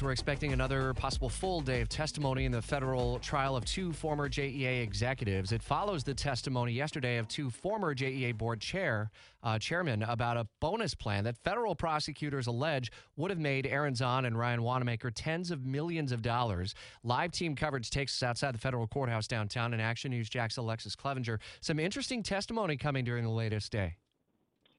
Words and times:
We're 0.00 0.12
expecting 0.12 0.52
another 0.52 0.94
possible 0.94 1.28
full 1.28 1.60
day 1.60 1.80
of 1.80 1.88
testimony 1.88 2.44
in 2.44 2.52
the 2.52 2.62
federal 2.62 3.18
trial 3.18 3.56
of 3.56 3.64
two 3.64 3.92
former 3.92 4.28
JEA 4.28 4.80
executives. 4.80 5.50
It 5.50 5.60
follows 5.60 6.04
the 6.04 6.14
testimony 6.14 6.70
yesterday 6.70 7.16
of 7.16 7.26
two 7.26 7.50
former 7.50 7.96
JEA 7.96 8.38
board 8.38 8.60
chair 8.60 9.10
uh, 9.42 9.58
chairmen 9.58 10.04
about 10.04 10.36
a 10.36 10.46
bonus 10.60 10.94
plan 10.94 11.24
that 11.24 11.36
federal 11.38 11.74
prosecutors 11.74 12.46
allege 12.46 12.92
would 13.16 13.32
have 13.32 13.40
made 13.40 13.66
Aaron 13.66 13.96
Zahn 13.96 14.24
and 14.24 14.38
Ryan 14.38 14.60
Wannemacher 14.60 15.10
tens 15.12 15.50
of 15.50 15.66
millions 15.66 16.12
of 16.12 16.22
dollars. 16.22 16.76
Live 17.02 17.32
team 17.32 17.56
coverage 17.56 17.90
takes 17.90 18.22
us 18.22 18.22
outside 18.22 18.54
the 18.54 18.58
federal 18.58 18.86
courthouse 18.86 19.26
downtown. 19.26 19.74
In 19.74 19.80
Action 19.80 20.12
News, 20.12 20.28
Jax 20.28 20.58
Alexus 20.58 20.94
Cleavenger. 20.94 21.40
Some 21.60 21.80
interesting 21.80 22.22
testimony 22.22 22.76
coming 22.76 23.04
during 23.04 23.24
the 23.24 23.30
latest 23.30 23.72
day. 23.72 23.96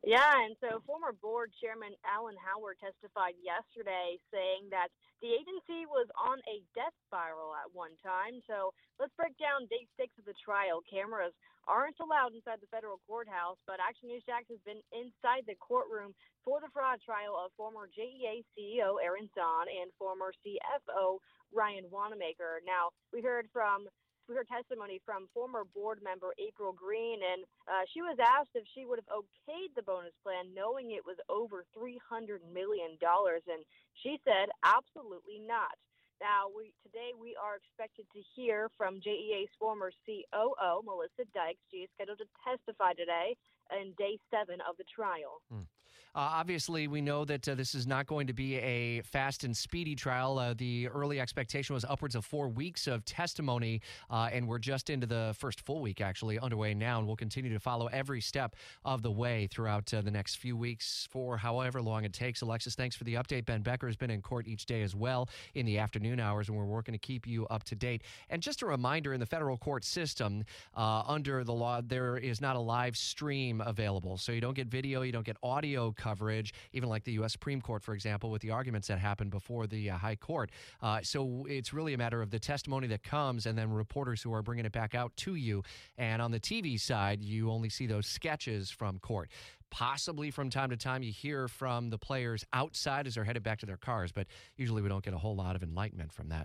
Yeah, 0.00 0.32
and 0.48 0.56
so 0.64 0.80
former 0.88 1.12
board 1.12 1.52
chairman 1.60 1.92
Alan 2.08 2.36
Howard 2.40 2.80
testified 2.80 3.36
yesterday 3.36 4.16
saying 4.32 4.72
that 4.72 4.88
the 5.20 5.28
agency 5.28 5.84
was 5.84 6.08
on 6.16 6.40
a 6.48 6.64
death 6.72 6.96
spiral 7.04 7.52
at 7.52 7.68
one 7.76 7.92
time. 8.00 8.40
So 8.48 8.72
let's 8.96 9.12
break 9.20 9.36
down 9.36 9.68
day 9.68 9.84
six 10.00 10.16
of 10.16 10.24
the 10.24 10.32
trial. 10.40 10.80
Cameras 10.88 11.36
aren't 11.68 12.00
allowed 12.00 12.32
inside 12.32 12.64
the 12.64 12.72
federal 12.72 12.96
courthouse, 13.04 13.60
but 13.68 13.76
Action 13.76 14.08
News 14.08 14.24
Jax 14.24 14.48
has 14.48 14.64
been 14.64 14.80
inside 14.96 15.44
the 15.44 15.60
courtroom 15.60 16.16
for 16.48 16.64
the 16.64 16.72
fraud 16.72 17.04
trial 17.04 17.36
of 17.36 17.52
former 17.52 17.84
JEA 17.92 18.40
CEO 18.56 18.96
Aaron 19.04 19.28
Zahn 19.36 19.68
and 19.68 19.92
former 20.00 20.32
CFO 20.40 21.20
Ryan 21.52 21.84
Wannemacher. 21.92 22.64
Now, 22.64 22.96
we 23.12 23.20
heard 23.20 23.52
from 23.52 23.84
we 24.30 24.38
heard 24.38 24.46
testimony 24.46 25.02
from 25.02 25.26
former 25.34 25.66
board 25.74 25.98
member 26.06 26.30
April 26.38 26.70
Green, 26.70 27.18
and 27.18 27.42
uh, 27.66 27.82
she 27.90 27.98
was 27.98 28.14
asked 28.22 28.54
if 28.54 28.62
she 28.70 28.86
would 28.86 29.02
have 29.02 29.10
okayed 29.10 29.74
the 29.74 29.82
bonus 29.82 30.14
plan 30.22 30.54
knowing 30.54 30.94
it 30.94 31.02
was 31.02 31.18
over 31.26 31.66
$300 31.74 32.38
million. 32.54 32.94
And 32.94 33.62
she 33.98 34.22
said, 34.22 34.54
absolutely 34.62 35.42
not. 35.42 35.74
Now, 36.22 36.46
we, 36.46 36.70
today 36.86 37.10
we 37.18 37.34
are 37.34 37.58
expected 37.58 38.06
to 38.14 38.20
hear 38.38 38.70
from 38.78 39.02
JEA's 39.02 39.50
former 39.58 39.90
COO, 40.06 40.86
Melissa 40.86 41.26
Dykes. 41.34 41.64
She 41.74 41.88
is 41.88 41.90
scheduled 41.98 42.22
to 42.22 42.30
testify 42.46 42.94
today 42.94 43.34
in 43.74 43.98
day 43.98 44.14
seven 44.30 44.62
of 44.62 44.78
the 44.78 44.86
trial. 44.86 45.42
Mm. 45.50 45.66
Uh, 46.12 46.18
obviously, 46.18 46.88
we 46.88 47.00
know 47.00 47.24
that 47.24 47.48
uh, 47.48 47.54
this 47.54 47.72
is 47.72 47.86
not 47.86 48.04
going 48.04 48.26
to 48.26 48.32
be 48.32 48.56
a 48.56 49.00
fast 49.02 49.44
and 49.44 49.56
speedy 49.56 49.94
trial. 49.94 50.40
Uh, 50.40 50.52
the 50.54 50.88
early 50.88 51.20
expectation 51.20 51.72
was 51.72 51.84
upwards 51.84 52.16
of 52.16 52.24
four 52.24 52.48
weeks 52.48 52.88
of 52.88 53.04
testimony, 53.04 53.80
and 54.10 54.48
we're 54.48 54.58
just 54.58 54.90
into 54.90 55.06
the 55.06 55.32
first 55.38 55.60
full 55.60 55.80
week 55.80 56.00
actually 56.00 56.36
underway 56.40 56.74
now, 56.74 56.98
and 56.98 57.06
we'll 57.06 57.14
continue 57.14 57.52
to 57.52 57.60
follow 57.60 57.86
every 57.88 58.20
step 58.20 58.56
of 58.84 59.02
the 59.02 59.10
way 59.10 59.46
throughout 59.46 59.86
the 59.86 60.10
next 60.10 60.36
few 60.36 60.56
weeks 60.56 61.06
for 61.12 61.36
however 61.36 61.80
long 61.80 62.04
it 62.04 62.12
takes. 62.12 62.40
Alexus, 62.40 62.74
thanks 62.74 62.96
for 62.96 63.04
the 63.04 63.14
update. 63.14 63.44
Ben 63.44 63.62
Becker 63.62 63.86
has 63.86 63.96
been 63.96 64.10
in 64.10 64.20
court 64.20 64.48
each 64.48 64.66
day 64.66 64.82
as 64.82 64.96
well 64.96 65.28
in 65.54 65.64
the 65.64 65.78
afternoon 65.78 66.18
hours, 66.18 66.48
and 66.48 66.58
we're 66.58 66.64
working 66.64 66.92
to 66.92 66.98
keep 66.98 67.24
you 67.24 67.46
up 67.46 67.62
to 67.64 67.76
date. 67.76 68.02
And 68.30 68.42
just 68.42 68.62
a 68.62 68.66
reminder 68.66 69.14
in 69.14 69.20
the 69.20 69.26
federal 69.26 69.56
court 69.56 69.84
system, 69.84 70.44
uh, 70.76 71.04
under 71.06 71.44
the 71.44 71.52
law, 71.52 71.80
there 71.80 72.16
is 72.16 72.40
not 72.40 72.56
a 72.56 72.60
live 72.60 72.96
stream 72.96 73.60
available. 73.60 74.16
So 74.16 74.32
you 74.32 74.40
don't 74.40 74.54
get 74.54 74.66
video, 74.66 75.02
you 75.02 75.12
don't 75.12 75.24
get 75.24 75.36
audio 75.42 75.94
coverage, 76.00 76.52
even 76.72 76.88
like 76.88 77.04
the 77.04 77.12
U.S. 77.12 77.32
Supreme 77.32 77.60
Court, 77.60 77.82
for 77.82 77.94
example, 77.94 78.30
with 78.30 78.42
the 78.42 78.50
arguments 78.50 78.88
that 78.88 78.98
happened 78.98 79.30
before 79.30 79.66
the 79.66 79.90
uh, 79.90 79.98
High 79.98 80.16
Court. 80.16 80.50
Uh, 80.82 81.00
so 81.02 81.46
it's 81.48 81.72
really 81.72 81.94
a 81.94 81.98
matter 81.98 82.22
of 82.22 82.30
the 82.30 82.38
testimony 82.38 82.86
that 82.88 83.02
comes 83.02 83.46
and 83.46 83.56
then 83.56 83.70
reporters 83.72 84.22
who 84.22 84.32
are 84.32 84.42
bringing 84.42 84.64
it 84.64 84.72
back 84.72 84.94
out 84.94 85.14
to 85.16 85.34
you. 85.34 85.62
And 85.98 86.22
on 86.22 86.30
the 86.30 86.40
TV 86.40 86.80
side, 86.80 87.22
you 87.22 87.50
only 87.50 87.68
see 87.68 87.86
those 87.86 88.06
sketches 88.06 88.70
from 88.70 88.98
court. 88.98 89.30
Possibly 89.70 90.32
from 90.32 90.50
time 90.50 90.70
to 90.70 90.76
time, 90.76 91.04
you 91.04 91.12
hear 91.12 91.46
from 91.46 91.90
the 91.90 91.98
players 91.98 92.44
outside 92.52 93.06
as 93.06 93.14
they're 93.14 93.24
headed 93.24 93.44
back 93.44 93.60
to 93.60 93.66
their 93.66 93.76
cars, 93.76 94.10
but 94.10 94.26
usually 94.56 94.82
we 94.82 94.88
don't 94.88 95.04
get 95.04 95.14
a 95.14 95.18
whole 95.18 95.36
lot 95.36 95.54
of 95.54 95.62
enlightenment 95.62 96.12
from 96.12 96.28
that. 96.30 96.38